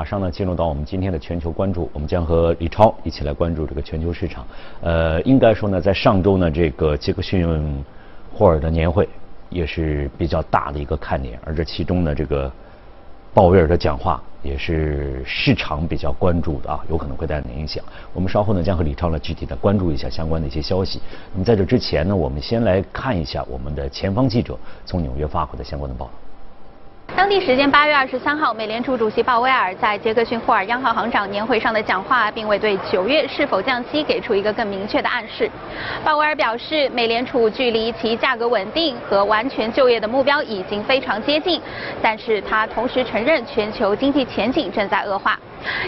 [0.00, 4.46] 马上呢，进入到我们今天的全球关注，我们将和李超一起来关注这个全球市场。
[4.80, 7.84] 呃，应该说呢，在上周呢，这个杰克逊
[8.32, 9.06] 霍尔的年会
[9.50, 12.50] 也是比较大的一个看点，而这其中呢，这个
[13.34, 17.84] 鲍威尔的讲话也是市场比较关注的啊，有可能会带来影响。
[18.14, 20.98] 我们稍后呢，将和李超呢具体的关注一下相关的一些消息。
[21.34, 26.12] 那么在这之前呢，我们先来看一下我们的前方记者从纽约发回的相关的报道。
[27.16, 35.50] 当地时间八月二十三号，美联储主席鲍威尔在杰克逊霍尔央行行长年会上的讲话，并未对九月是否降息给出一个更明确的暗示。
[36.04, 41.60] 鲍威尔表示，美联储距离其价格稳定和完全就业的目标已经非常接近，
[42.00, 45.38] 但是他同时承认全球经济前景正在恶化。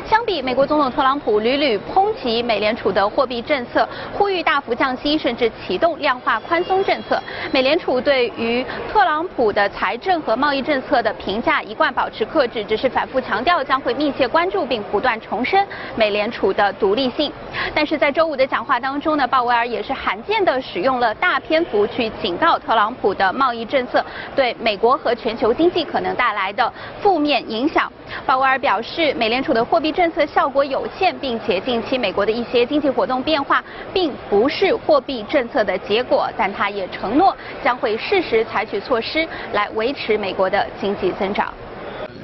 [0.09, 7.21] 相比美国总统特朗普屡屡抨击美联储的货币政策，呼吁大幅降息，甚至启动量化宽松政策，
[7.53, 15.67] 美联储对于特朗普的财政和贸易政策的评价一贯保持克制，只是反复强调将会密切关注并不断重申
[15.97, 17.33] 美联储的独立性。
[17.75, 24.05] 但是在周五的讲话当中呢，鲍威尔也是罕见的使用了大篇幅去警告特朗普的贸易政策
[24.37, 27.91] 对美国和全球经济可能带来的负面影响。
[28.27, 41.54] 鲍威尔表示，美联储的货币政策效果有限，并且近期美国的一些经济活动变化并不是货币政策的结果，但他也承诺将会适时采取措施来维持美国的经济增长。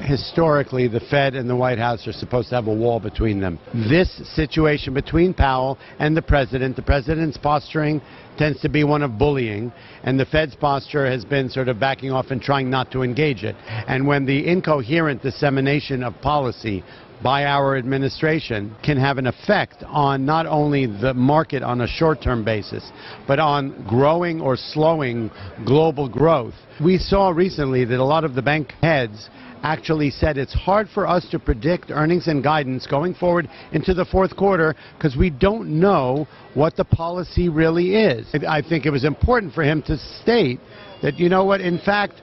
[0.03, 3.57] historically, the Fed and the White House are supposed to have a wall between them.
[3.73, 8.01] This situation between Powell and the president, the president's posturing
[8.37, 9.71] tends to be one of bullying,
[10.03, 13.43] and the Fed's posture has been sort of backing off and trying not to engage
[13.43, 13.55] it.
[13.87, 16.83] And when the incoherent dissemination of policy
[17.22, 22.44] by our administration can have an effect on not only the market on a short-term
[22.44, 22.92] basis,
[23.26, 25.30] but on growing or slowing
[25.66, 26.54] global growth.
[26.82, 29.28] We saw recently that a lot of the bank heads
[29.62, 34.04] actually said it's hard for us to predict earnings and guidance going forward into the
[34.04, 38.26] fourth quarter because we don't know what the policy really is.
[38.46, 40.60] I think it was important for him to state
[41.02, 42.22] that, you know what, in fact,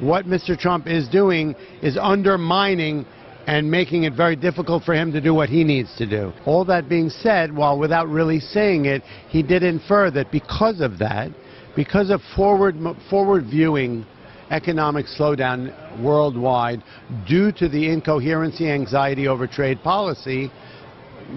[0.00, 0.58] what Mr.
[0.58, 3.06] Trump is doing is undermining
[3.46, 6.32] and making it very difficult for him to do what he needs to do.
[6.46, 10.98] All that being said, while without really saying it, he did infer that because of
[10.98, 11.30] that,
[11.74, 12.76] because of forward,
[13.10, 14.06] forward viewing
[14.50, 16.82] economic slowdown worldwide
[17.26, 20.50] due to the incoherency, anxiety over trade policy,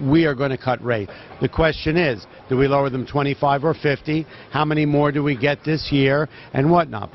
[0.08, 1.10] we are going to cut rates.
[1.40, 4.26] The question is, do we lower them 25 or 50?
[4.50, 6.28] How many more do we get this year?
[6.52, 7.10] And whatnot.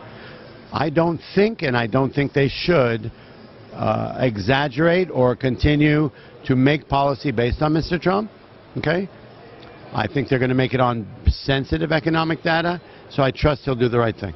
[0.74, 3.12] I don't think, and I don't think they should,
[4.20, 6.10] exaggerate or continue
[6.46, 8.00] to make policy based on Mr.
[8.00, 8.30] Trump.
[8.78, 9.08] Okay?
[9.94, 13.76] I think they're going to make it on sensitive economic data, so I trust he'll
[13.76, 14.34] do the right thing.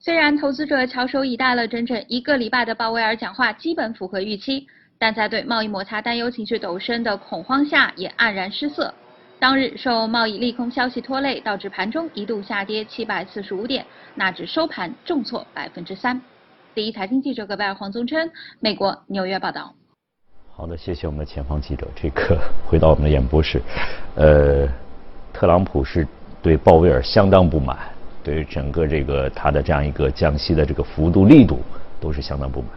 [0.00, 4.66] 虽然投资者翘首以待了整整一个礼拜的鲍威尔讲话基本符合预期，
[4.98, 8.92] 但在对贸易摩擦担忧情绪陡升的恐慌下，也黯然失色。
[9.38, 16.20] 当日受贸易利空消息拖累，导致盘中一度下跌七百四十五点，纳指收盘重挫百分之三。
[16.76, 19.72] 第一财经记者葛贝尔、黄宗琛，美国纽约报道。
[20.54, 21.88] 好的，谢谢我们的前方记者。
[21.96, 23.62] 这个回到我们的演播室，
[24.14, 24.68] 呃，
[25.32, 26.06] 特朗普是
[26.42, 27.78] 对鲍威尔相当不满。
[28.22, 31.60] 对于整个这个他的这样一个降息的这个幅度力度
[31.98, 32.68] 都是相当不满，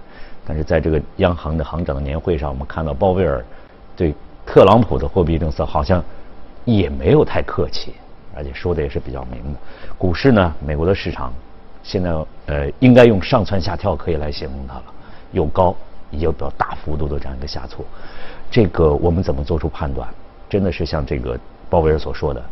[0.45, 3.43] 但是在这个央行的行长的年会上，我们看到鲍威尔
[3.97, 4.15] 对
[4.45, 6.01] 特朗普的货币政策好像
[6.63, 7.95] 也没有太客气，
[8.33, 9.59] 而且说的也是比较明的。
[9.97, 11.33] 股市呢，美国的市场
[11.83, 12.11] 现在
[12.45, 14.83] 呃应该用上蹿下跳可以来形容它了，
[15.31, 15.75] 又高
[16.11, 17.85] 也有比较大幅度的这样一个下挫。
[18.51, 20.07] 这个我们怎么做出判断？
[20.49, 22.43] 真的是像这个鲍威尔所说的？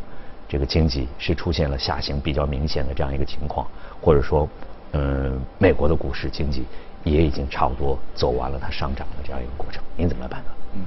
[0.49, 3.67] 这个经济是出现了下行比较明显的这样一个情况，
[4.01, 4.47] 或者说，
[4.93, 6.63] 嗯，美国的股市经济
[7.03, 10.55] 也已经差不多走完了它上涨的这样一个过程，您怎么来判断？
[10.75, 10.81] 嗯。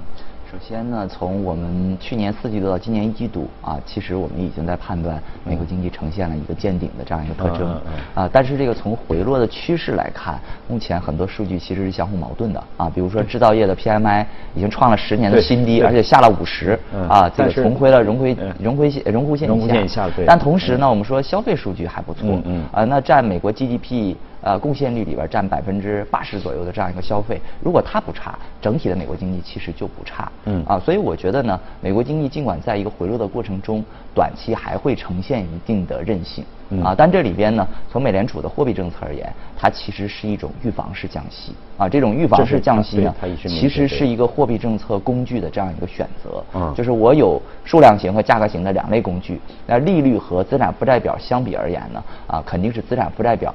[0.51, 7.81] 首先呢，从我们去年四季度到今年一季度啊，其实我们已经在判断美国经济呈现了一个见顶的这样一个特征
[8.17, 8.29] 啊。
[8.33, 12.91] 但是这个从回落的趋势来看，目前很多数据其实是相互矛盾的啊。
[12.93, 16.77] 比如说制造业的 PMI 已经创了十年的新低，而且下了五十
[17.09, 20.11] 啊，这个重回了荣回荣回线荣枯线以下。
[20.27, 22.29] 但同时呢，我们说消费数据还不错
[22.73, 24.17] 啊，那占美国 GDP。
[24.43, 30.31] 呃，贡献率里边占百分之八十左右的这样一个消费，如果它不差，整体的美国经济其实就不差。
[30.47, 33.85] 嗯啊，所以我觉得呢，美国经济尽管在一个回落的过程中，
[34.15, 36.45] 短期还会呈现一定的韧性。
[36.73, 41.53] 嗯啊，但这里边呢，从美联储的货币政策而言，它其实是一种预防式降息。
[41.77, 43.15] 啊，这种预防式降息呢，
[43.47, 46.43] 其实是一个货币政策工具的这样一个选择。
[46.55, 49.41] 嗯，就是我有数量型和价格型的两类工具。
[49.67, 53.53] 那利率和资产负债表相比而言呢，啊，肯定是资产负债表。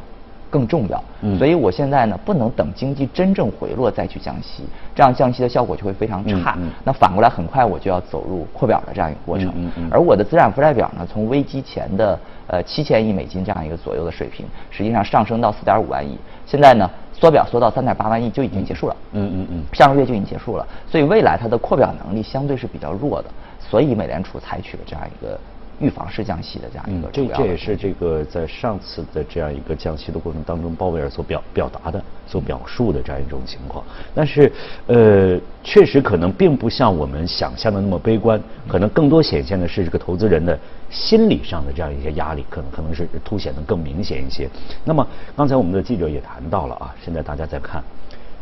[0.56, 1.04] 更重要。
[1.20, 4.64] 嗯，所以我现在呢不能等经济真正回落再去降息，
[4.96, 6.56] 这样降息的效果就会非常差。
[6.58, 9.52] 嗯，那反过来很快我就要走入扩表的这样一个过程。
[9.58, 12.18] 嗯嗯，而我的资产负债表呢，从危机前的
[12.48, 18.96] 呃七千亿美金这样一个左右的水平，实际上上升到四点五万亿，现在呢缩表缩到三点八万亿就已经结束了。
[19.12, 23.30] 嗯嗯嗯，上个月就已经结束了，所以未来它的扩表能力相对是比较弱的，
[23.60, 25.38] 所以美联储采取了这样一个。
[25.80, 33.84] 预防式降息的这样一个这这也是这个在上次的这样一个降息的过程当中，鲍威尔所表表达的、所表述的这样一种情况。
[34.14, 34.52] 但是，
[34.88, 40.58] 呃，确实可能并不像我们想象的那么悲观，可能更多显现的是这个投资人的
[40.90, 44.50] 心理上的这样一些压力，可能可能是凸显的更明显一些。
[44.84, 45.06] 那么，
[45.36, 47.84] 刚才我们的记者也谈到了啊，现在大家在看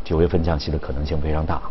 [0.04, 1.62] 九月份降息的可能性非常大。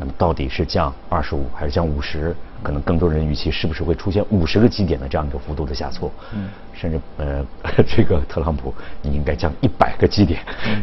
[0.00, 2.34] 那么到底是降二十五还是降五十？
[2.62, 6.10] 可能更多人预期是不是会出现五十个基点的这样一个幅度的下挫？
[6.34, 7.44] 嗯，甚至呃，
[7.86, 10.40] 这个特朗普你应该降一百个基点。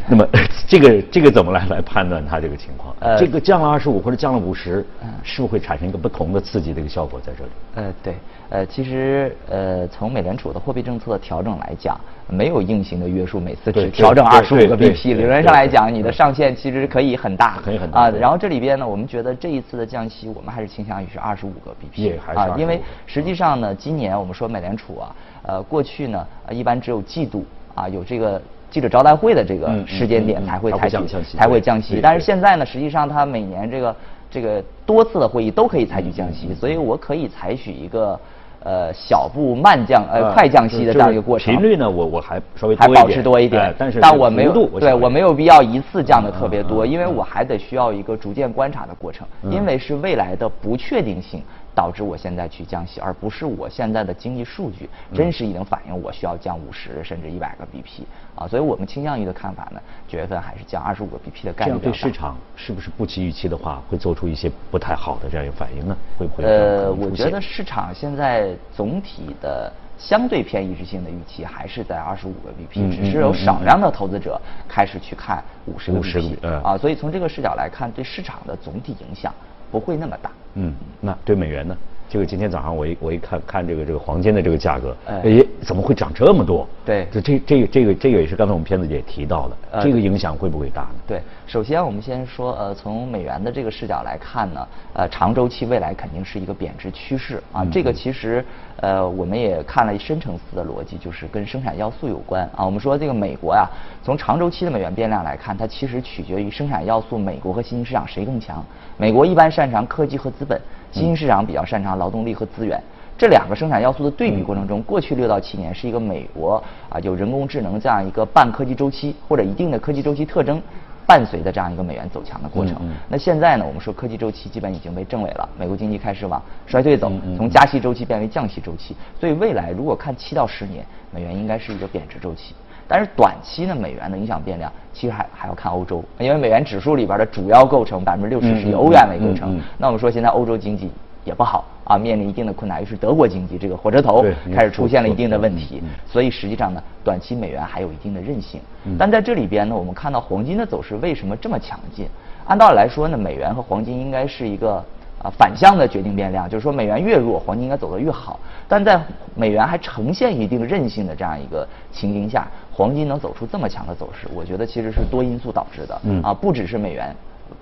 [0.08, 0.28] 那么
[0.68, 2.96] 这个这个怎么来来判断它这个情况？
[3.00, 4.86] 呃，这个降了二十五或者降了五十，
[5.24, 7.52] 是不是会产生一个不同的刺激的一个效果在这里？
[7.76, 8.16] 呃，对，
[8.50, 12.00] 呃，其实呃，从美联储的货币政策的调整来讲。
[12.28, 15.16] 没有硬性的约束，每次只调整二十五个 BP。
[15.16, 18.10] 理论上来讲，你的上限其实可以很大，可以很大啊。
[18.10, 30.98] 然后这里边呢，我们觉得这一次的降息，我们还是倾向于是二十五个 BP 啊，因为实际上呢，今年我们说美联储啊，呃，过去呢，一般只有季度啊有这个记者招待会的这个时间点才会采取
[31.36, 33.96] 才会降息，但是现在呢，实际上它每年这个
[34.32, 38.18] 这个多次的会议都可以采取降息，所以我可以采取一个。
[38.66, 41.54] 呃，小步慢降，呃，快降息的这样一个过程。
[41.54, 51.44] 频率呢，我我还稍微还保持多一点，但是但我没有，对我没有必要一次降的特别多，因为我还得需要一个逐渐观察的过程，因为是未来的不确定性。
[51.76, 61.72] 导致我现在去降息，而不是我现在的经济数据真实已经反映我需要降五十甚至一百个 BP 啊，所以我们倾向于的看法呢，九月份还是降二十五个 BP 的概率。
[61.72, 65.98] 这样对市场是不是不及预期的话，会做出一些不太好的这样一个反应呢？
[66.18, 66.46] 会不会？
[66.46, 79.34] 呃，我觉得市场现在总体的相对偏一致性的预期还是在二十五个 BP，只是有少量的投资者开始去看五十个 BP 啊，所以从这个视角来看，对市场的总体影响。
[79.76, 80.32] 不会那么大。
[80.54, 81.78] 嗯，那对美元呢？
[82.08, 86.68] 这个今天早上我一我一看看这个这个黄金的这个价格，哎，怎么会涨这么多？
[86.86, 90.96] 对，这这这个这个这个也是刚才我们片子也提到的，这个影响会不会大呢？
[91.08, 97.66] 对，首先我们先说，呃，从美元的这个视角来看呢，呃，长周期未来肯定是一个贬值趋势啊。
[97.72, 98.46] 这个其实，
[98.78, 102.64] 呃，我们也看了深层次的逻辑，就是跟生产要素有关啊。
[102.64, 103.68] 我们说这个美国呀，
[104.04, 108.64] 从长周期的美元变量来看，它其实取决于生产要素，美国和新兴市场谁更强。
[108.96, 110.62] 美国一般擅长科技和资本。
[110.96, 112.82] 新兴市场比较擅长劳动力和资源，
[113.18, 120.62] 这两个生产要素的对比过程中，过去六到七年是一个美国啊就人工智能这样一个半科技周期或者一定的科技周期特征
[121.06, 122.78] 伴随的这样一个美元走强的过程。
[123.10, 132.56] 那现在呢，我们说科技周期基本已经被证伪了，美国经济开始往衰退走，从加息周期变为降息周期，所以未来如果看七到十年，美元应该是一个贬值周期。
[132.88, 139.60] 但是短期呢，美元的影响变量其实还还要看欧洲，因为美元指数里边的主要构成百分之六十是以欧元为构成。
[139.78, 140.92] 那我们说现在欧洲经济
[141.24, 144.24] 也不好啊，面临一定的困难，于是德国经济这个火车头
[144.54, 145.82] 开始出现了一定的问题。
[146.06, 148.62] 所以实际上呢，短期美元还有一定的韧性。
[148.98, 152.08] 但在这里边呢，我们看到黄金的走势为什么这么强劲？
[152.46, 154.84] 按道理来说呢，美元和黄金应该是一个。
[155.22, 158.40] 啊，反向的决定变量，就是说美元越弱，黄金应该走得越好。
[158.68, 159.02] 但在
[159.36, 166.02] 美元还呈现一定韧性的这样一个情形下，黄金能走出这么强的走势，我觉得其实是多因素导致的。
[166.04, 167.16] 嗯，啊，不只是美元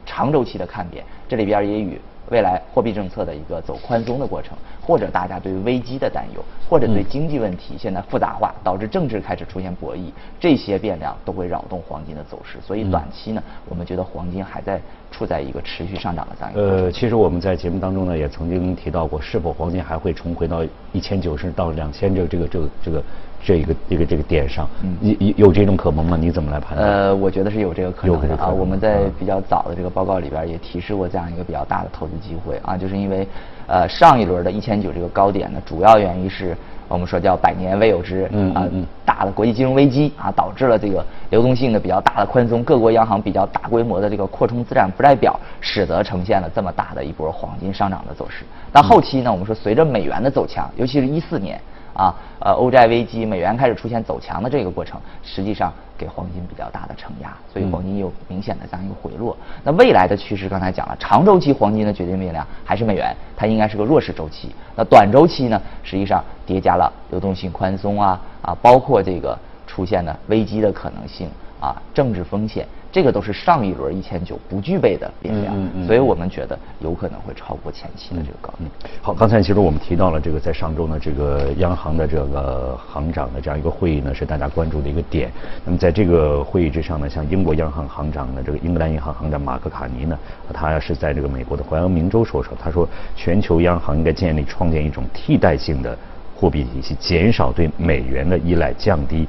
[0.06, 2.00] 长周期的看点，这里边也与。
[2.30, 12.58] 未来货币政策的一个走宽松的过程，或者大家对危机的担忧，或者对经济问题现在复杂化导致政治开始出现博弈，这些变量都会扰动黄金的走势。
[12.66, 14.80] 所以短期呢，我们觉得黄金还在
[15.12, 16.84] 处在一个持续上涨的这样一个。
[16.84, 23.04] 呃，其实我们在节目当中呢，也曾经提到过，是否黄金还会重回到一千九甚至到两千这个这个这个这个。
[23.44, 24.68] 这一个一个这个点上，
[25.02, 26.18] 有有有这种可能吗？
[26.20, 26.90] 你怎么来判断？
[26.90, 28.48] 呃，我觉得是有这个可能的啊。
[28.48, 33.28] 我们在比较早的这个报告里边也提示过这样一个比较大的投资机会啊，就是因为
[33.68, 36.56] 呃上一轮的一千九这个高点呢，主要原因是
[36.88, 38.66] 我们说叫百年未有之啊
[39.04, 48.46] 大的国际金融危机啊，导致了这个流动性的比较大的宽松，各国央行比较大规模的这个扩充资产负债表，使得呈现了这么大的一波黄金上涨的走势。
[48.72, 51.60] 但后期呢，我们说随着美元的走强，尤其是一四年。
[51.94, 59.36] 啊，呃，欧债危机，美元开始出现走强的这个过程，实际上给黄金比较大的承压，所以黄金有明显的这样一个回落。
[59.64, 64.54] 那未来的趋势，刚才讲了，长周期黄金的决定变量还是美元，它应该是个弱势周期。
[64.76, 69.38] 那短周期呢，实际上叠加了流动性宽松啊，啊，包括这个。
[69.66, 71.28] 出现的危机的可能性
[71.60, 72.68] 啊，政治风险。
[72.94, 75.56] 这个都是上一轮一千九不具备的变量，
[75.88, 78.70] 所以我们觉得有可能会超过前期的这个高点。
[79.02, 85.32] 好，刚才其实我们提到了这个在上周呢，这个央行的这个行长的这样一个会议呢，是大家关注的一个点。
[85.66, 90.16] 那么在这个会议之上呢，像英国央行行长呢，这个英格兰银行行长马克卡尼呢，
[90.54, 95.98] 他是在这个美国的怀俄明州说说，他说全球央行应该建立创建一种替代性的
[96.36, 99.28] 货币体系，减少对美元的依赖，降低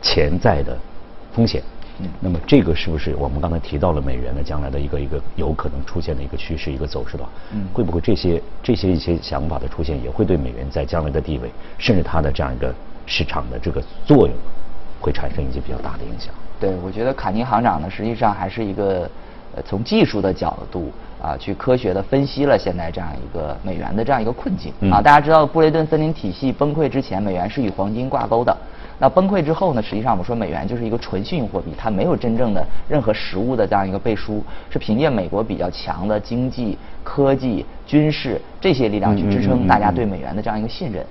[0.00, 0.78] 潜在的
[1.32, 1.60] 风险。
[2.20, 7.30] 那么这个是不是我们刚才提到了美元的将来的一个一个有可能出现的一个趋势一个走势的话，
[7.72, 12.74] 会不会这些这些一些想法的出现也会对美元在将来的地位，甚至它的这样一个
[13.06, 14.34] 市场的这个作用，
[15.00, 16.34] 会产生一些比较大的影响？
[16.58, 19.08] 对，我觉得卡尼行长呢，实际上还是一个
[19.54, 25.02] 呃从技术的角度啊，去科学的分析了现在这样一个美元的这样一个困境啊。
[25.02, 28.56] 大家知道布雷顿森林体系崩溃之前，美元是与黄金挂钩的。
[29.02, 29.82] 那崩溃之后呢？
[29.82, 34.40] 实际上我们说美元就是一个纯信用货币，它没有真正的任何实物的这样一个背书，
[34.70, 41.04] 是凭借美国比较强的经济、科技、军事这些力量去支撑大家对美元的这样一个信任。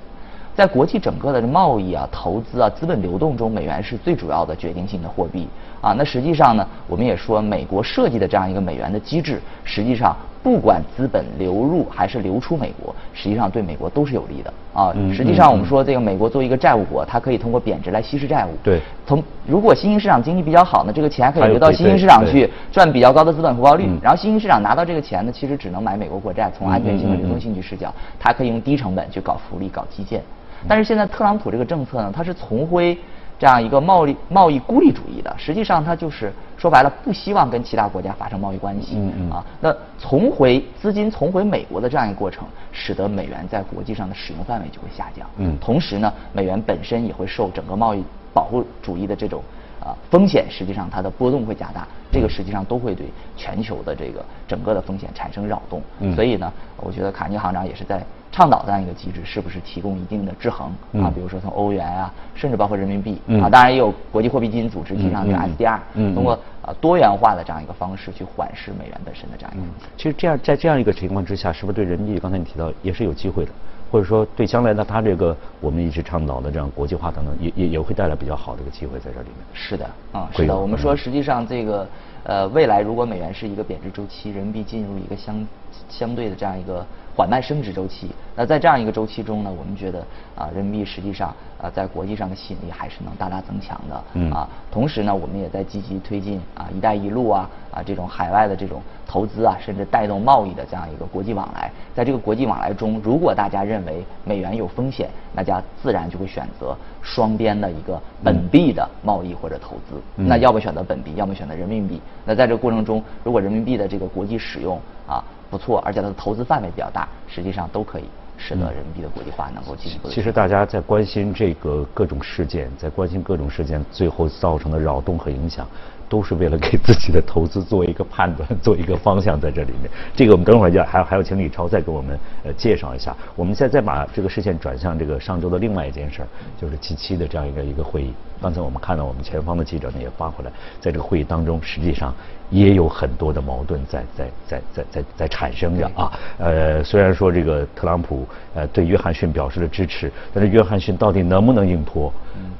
[0.55, 5.45] 在国际整个的贸易啊、投资啊、资本流动中，美元是最主要的决定性的货币
[5.81, 5.91] 啊。
[5.98, 10.15] 那实际上呢，我们也说美国设计的这样一个美元的机制，实际上。
[10.43, 14.91] 不管资本流入还是流出美国，实际上对美国都是有利的啊。
[15.13, 18.50] 实际上，我们说这个美国作为一个债务国，它可以通过贬值来稀释债务。
[18.63, 18.79] 对。
[19.05, 23.88] 从如果新兴市场经济比较好呢，这个钱可以流到新兴市场去赚比较高的资本回报率。
[24.01, 26.51] 然后新兴市场拿到这个钱呢，其实只能买美国国债。
[26.57, 30.21] 从安全性和流动性去视角，它可以用低成本去搞福利、搞基建。
[30.67, 32.98] 但是现在特朗普这个政策呢，它是重回。
[33.41, 39.00] 这样一个贸易贸易孤立主义的，实际上它就是说白了，不希望跟其他国家发生贸易关系
[39.31, 39.43] 啊。
[39.60, 45.27] 那重回资金重回美国的这样一个过程，使得美元在国际上的使用范围就会下降。
[45.38, 49.41] 嗯，同时呢，美元本身也会受整个贸易保护主义的这种
[49.79, 51.88] 啊风险，实际上它的波动会加大。
[52.12, 55.81] 这个实际上都会对全球的这个整个的风险产生扰动。
[55.98, 58.05] 嗯，所以呢，我觉得卡尼行长也是在。
[58.32, 61.12] 倡导这样一个机制，是不是提供一定的制衡啊？
[61.14, 65.80] 比如说从欧元啊，甚至包括人民币啊，当然也有国际货币基金组织提倡这个 SDR，
[66.14, 69.64] 通过啊多元化的这样一个方式去缓释美元本身的这样一个。
[69.98, 73.52] 其实这样在这样一个情况之下，是不是对人民币刚才你提到也是有机会的，
[73.92, 79.46] 或者说对将来的它这个我们一直倡导的这样国际化等等，也也也会带来比较好的一个机会在这里面。
[79.52, 80.58] 是的，啊，是的。
[80.58, 81.86] 我们说实际上这个
[82.24, 85.46] 呃未来如果美元是一个贬值周期，人民币进入一个相
[85.90, 86.86] 相对的这样一个。
[87.22, 90.04] 缓慢升值周期，那在这样一个周期中呢，我们觉得
[90.36, 94.04] 啊，人民币实际上啊，在国际上的吸引力还是能大大增强的。
[94.13, 101.72] 嗯啊，同时呢，我们也在积极推进啊“一带一路”啊啊这种海外的这种投资啊，甚至带动贸易的这样一个国际往来。
[101.94, 110.01] 在这个国际往来中，如果大家认为美元有风险，大家自然就会选择双边的一个本币的贸易或者投资。
[110.16, 112.01] 那要么选择本币，要么选择人民币。
[112.25, 115.24] 那在这个过程中，如果人民币的这个国际使用啊。
[115.51, 118.05] 不错，而且它的投资范围比较大，实际上都可以
[118.38, 120.10] 使得人民币的国际化能够进一步。
[120.10, 125.67] 其实大家在关心这个各种事件，在关心各种事件最后造成的扰动和影响。
[126.12, 129.89] 都是为了给自己的投资做一个判断，做一个方向在这里面。
[130.13, 133.15] 这个我们等会儿要还还要请李超再给我们呃介绍一下。
[133.34, 136.27] 我们现在再把这个视线转向这个上周的另外一件事儿，
[136.60, 138.13] 就是 G7 的这样一个一个会议。
[138.41, 142.13] 刚才我们看到我们前方的记者呢也发回来，在这个会议当中，实际上
[142.50, 146.12] 也有很多的矛盾在在在在在在产生着啊。
[146.39, 152.12] 呃，虽然说这个特朗普呃对约翰逊表示了支持，但是约翰逊到底能不能硬拖？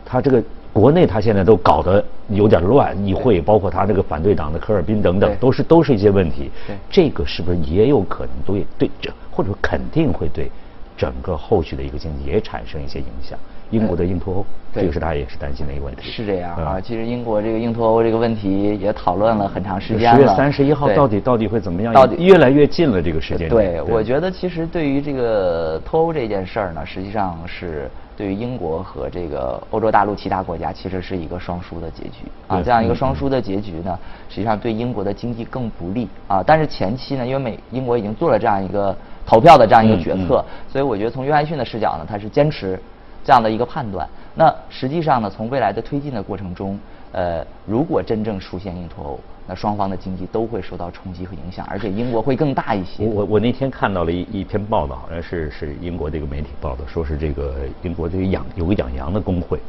[0.06, 0.44] 他这个。
[0.74, 6.50] 国内他现在都搞得有点乱，议会包括他这个反对党的科尔宾等等，都是都是一些问题。
[6.90, 10.50] 这个是不是也有可能对对这，或者肯定会对
[10.96, 13.38] 整个后续的一个经济也产生一些影响？
[13.72, 16.12] 英国的硬脱欧，这个是大家也是担心的一个问题。
[16.12, 20.18] 是这样啊，其实英国这个硬脱欧这个问题也讨论了很长时间了。
[20.18, 21.94] 十月三十一号到底到底会怎么样？
[21.94, 23.50] 到底越来越近了这个时间。
[23.50, 27.90] 对，我觉得其实对于这个脱欧这件事儿呢，实际上是。
[28.18, 32.62] 对于英国和这个欧洲大陆其他国家，其实是一个双输的结局啊。
[32.62, 33.98] 这样一个双输的结局呢，
[34.30, 36.44] 实际上对英国的经济更不利啊。
[36.46, 42.80] 但是前期呢，因为美英国已经做了这样一个投票的这样一个决策，所以我觉得从约翰逊的视角呢，他是坚持
[43.24, 44.08] 这样的一个判断。
[44.36, 46.80] 那实际上呢，从未来的推进的过程中，
[47.12, 49.20] 呃，如果真正出现硬脱欧。
[49.48, 53.08] 那双方的经济都会受到冲击和影响，而且英国会更大一些。
[53.08, 59.60] 我我那天看到了一一篇报道，好像是是英国这个媒体报道，说是这个英国这个养有个养羊的工会，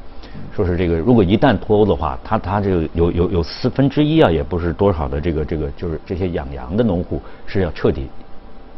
[0.54, 8.08] 说是这个如果一旦脱欧的话，他他这个有有有四分之一啊，也不是多少的这个这个就是这些养羊的农户是要彻底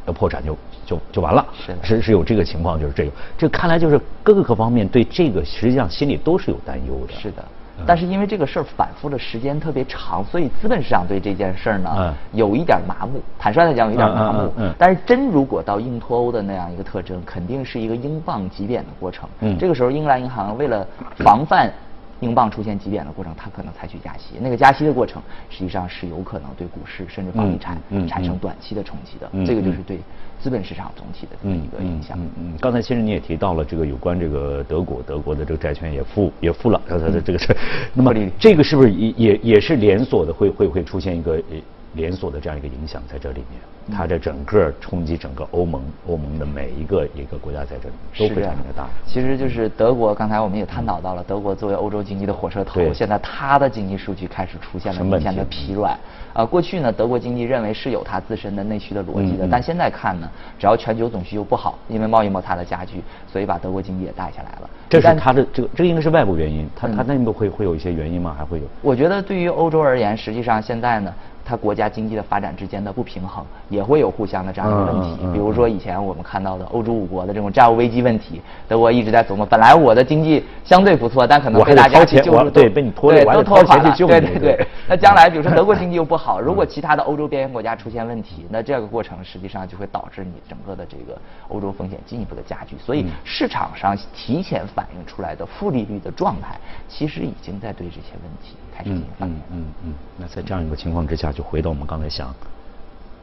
[0.07, 7.15] 要破产就就就完了，是是是有这个情况，就是这个，这看来就是各个方面对这个实际上心里都是有担忧的。
[7.15, 7.45] 是的。
[7.85, 13.21] 但是因为这个事儿反复的时间特别长，所以资本市场对这件事儿呢，有一点麻木。
[13.37, 14.53] 坦率的讲，有一点麻木。
[14.59, 19.29] 嗯但是真如果到硬脱欧的那样一个特征，肯定是一个英镑急贬的过程。
[19.59, 20.87] 这个时候，英格兰银行为了
[21.17, 21.69] 防范。
[22.21, 24.35] 英镑出现极点的过程，它可能采取加息。
[24.41, 29.31] 那个加息的过程，实际上是有可能对股市甚至房地产产生短期的冲击的。
[29.45, 29.99] 这个就是对
[30.41, 32.19] 资本市场总体的这么一个影响。
[32.19, 32.53] 嗯嗯。
[32.61, 37.57] 刚才其实你也提到了这个有关这个德国，德国的这个债券也付也付了，它的这个是。
[37.93, 40.33] 那么这个是不是也也也是连锁的？
[40.35, 41.41] 会会会出现一个
[41.95, 43.61] 连锁的这样一个影响在这里面？
[43.95, 48.89] 它的整个冲击整个欧盟，欧盟的每一个一个国家在这里都非常的大。
[49.05, 55.99] 其实就是德国，刚才我们也探讨到了，德国作为欧洲经济的火车头，现在它的经济数据开始出现了明显的疲软。
[56.33, 64.71] 啊，过去呢，德国经济认为是有它自身的内需的逻辑的，但现在看呢，只要全球总需求不好，因为贸易摩擦的加剧，所以把德国经济也带下来了。
[64.89, 68.35] 这是它的这个，这个应该是外部原因，它它内部会会有一些原因吗？
[68.37, 68.65] 还会有？
[68.81, 71.15] 我觉得对于欧洲而言，实际上现在呢。
[71.45, 75.17] 它国家经济的发展之间的不平衡，也会有互相的这样的问题。
[75.33, 79.45] 比如说以前我们看到的欧洲五国的这种债务危机问题，德国一直在琢磨。
[79.45, 83.95] 本来我的经济相对不错，但可能被大家去救助，对，被你拖对，都拖垮了。
[83.95, 84.67] 对对对。
[84.89, 92.77] 那将来比如说德国经济又不好，如果其他的欧洲边缘国家出现问题，那这个过程实际上就会导致你整个的这个欧洲风险进一步的加剧。
[92.79, 96.59] 所以市场上提前反映出来的负利率的状态，
[96.89, 98.57] 其实已经在对这些问题。
[98.85, 102.35] 嗯嗯嗯嗯，那在这样一个情况之下，就回到我们刚才想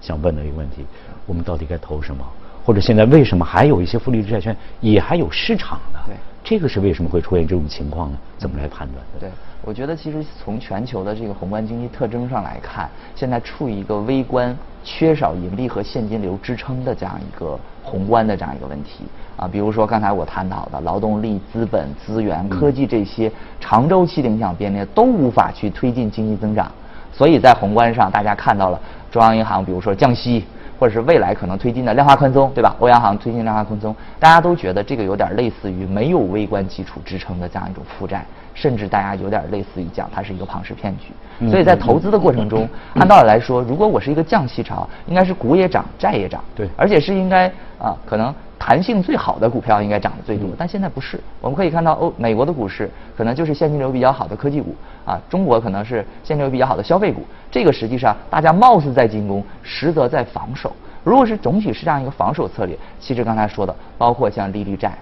[0.02, 0.86] 想问的一个问题：
[1.26, 2.26] 我们到底该投什么？
[2.64, 6.00] 或者现在为什么还有一些负利率债券也还有市场呢？
[6.06, 8.18] 对，这个是为什么会出现这种情况呢？
[8.38, 9.04] 怎么来判断？
[9.20, 9.30] 对，
[9.64, 19.06] 我觉得其实从全球的这个宏观经济特征上来看，现在处于一个微观、缺少盈利和现金流支撑的这样一个宏观的这样一个问题。
[19.38, 26.72] 啊，比如说刚才我探讨的劳动力、资本、资源、科技这些长周期的影响变列都无法去推进经济增长，
[27.14, 28.80] 所以在宏观上，大家看到了
[29.12, 30.44] 中央银行，比如说降息，
[30.80, 32.76] 或者是未来可能推进的量化宽松，对吧？
[32.80, 41.50] 欧央行推进量化宽松，大家都觉得这个有点类似于没有微观基础支撑的这样一种负债，甚至大家有点类似于讲它是一个庞氏骗局。
[41.50, 47.48] 所以在投资的过程中，按道理来说，如果我是一个降息潮，应该是股也涨，债也涨，对，而且是应该
[47.80, 48.34] 啊，可能。
[48.64, 51.20] 弹性最好的股票应该涨得最多，但现在不是。
[51.42, 52.88] 我们可以看到，欧美国的股市
[53.18, 57.26] 可能就是现金流比较好的科技股啊，中国可能是现金流比较好的消费股。
[57.50, 60.72] 这个实际上大家貌似在进攻，实则在防守。
[61.04, 64.96] 如果是总体是这样一个防守策略，其实刚才说的，包括像利率债、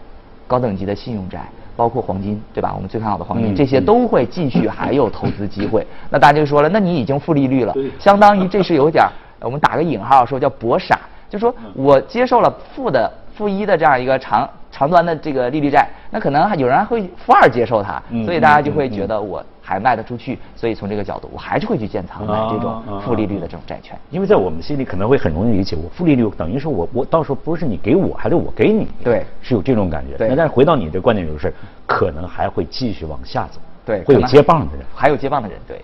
[0.47, 1.41] 高等级的信用债，
[1.79, 2.73] 包括黄金，对吧？
[2.75, 5.87] 我们最看好的黄金，这些都会继续还有投资机会。
[6.11, 9.07] 那大家就说了，那你已经负利率了， 相当于这是有点
[9.39, 13.09] 我们打个引号说叫博傻，就说我接受了负的。
[13.39, 17.93] 负一的这样一个长长端的这个利率债，那可能还有人还会负二接受它，
[18.25, 23.95] 所以大家就会觉得我还卖得出去，所以从这个角度，我还是会去建仓买这种负利率的这种债券。
[24.09, 30.15] 因为在我们心里可能会很容易理解，我负利率等于说我我到时候不是你给我，还是我给你，对，是有这种感觉。
[30.27, 31.53] 那但是回到你的观点就是，
[31.85, 35.79] 可能还会继续往下走，对，会有接棒的人，还有接棒的人，对。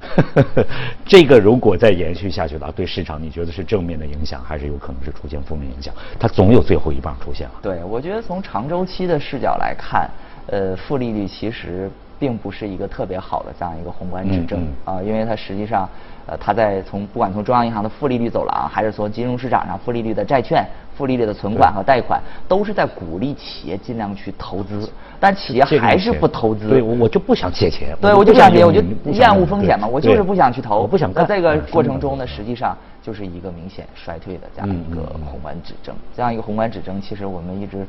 [1.04, 5.92] 这个如果再延续下去的话，对市场你觉得是正面的影响，还是有可能是出现负面影响？
[6.18, 7.54] 它总有最后一棒出现了。
[7.60, 10.08] 对，我觉得从长周期的视角来看，
[10.46, 15.88] 呃，负利率其实并不是一个特别好的这样一个宏观指证啊，因为它实际上。
[16.30, 20.62] 呃，它在从不管从中央银行的负利率走廊，还是从金融市场上负利率的债券、
[20.94, 24.86] 负利率的存款和贷款，都是在鼓励企业尽量去投资，
[25.18, 26.68] 但企业还是不投资。
[26.68, 27.96] 对，我我就不想借钱。
[27.98, 30.82] 对，我就不想借，我就厌恶风险嘛，我就是不想去投。
[30.82, 31.26] 我不想干。
[31.26, 35.00] 在这个过程中呢，实际上就是一个明显衰退的这样一个
[35.30, 35.94] 宏观指征。
[36.14, 37.86] 这样一个宏观指证，其实我们一直。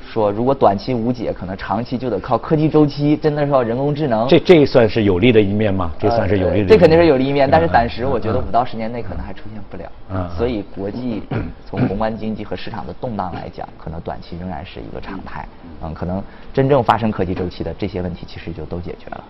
[0.00, 4.28] 说如果短期无解，可能长期就得靠科技周期，真的是靠人工智能。
[4.28, 5.92] 这这算是有利的一面吗？
[5.98, 6.68] 这算是有利的。
[6.68, 9.84] 这肯定是有利一面，但是暂时我觉得五到十年内可能还出现不了。
[10.10, 10.30] 嗯。
[10.36, 11.22] 所以国际
[11.66, 15.46] 从宏观经济和市场的动荡来讲，可能短期仍然是一个常态。
[15.82, 15.92] 嗯。
[15.94, 19.24] 可能真正发生科技周期的这些问题，其实就都解决了。